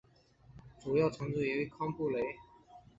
[0.79, 2.23] 主要城镇为康布雷。